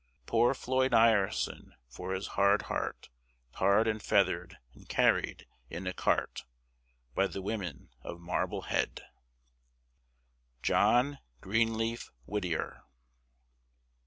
Poor 0.25 0.55
Floyd 0.55 0.95
Ireson, 0.95 1.75
for 1.87 2.11
his 2.11 2.29
hard 2.29 2.63
heart, 2.63 3.09
Tarred 3.55 3.87
and 3.87 4.01
feathered 4.01 4.57
and 4.73 4.89
carried 4.89 5.45
in 5.69 5.85
a 5.85 5.93
cart 5.93 6.43
By 7.13 7.27
the 7.27 7.39
women 7.39 7.89
of 8.01 8.19
Marblehead! 8.19 9.03
JOHN 10.63 11.19
GREENLEAF 11.41 12.09
WHITTIER. 12.25 12.81